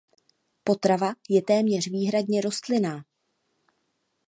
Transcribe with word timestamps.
Potrava 0.63 1.13
je 1.29 1.41
téměř 1.41 1.87
výhradně 1.87 2.41
rostlinná. 2.41 3.03